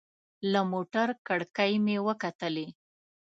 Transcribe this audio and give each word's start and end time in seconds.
له 0.51 0.61
موټر 0.71 1.07
کړکۍ 1.27 1.73
مې 1.85 1.97
وکتلې. 2.07 2.67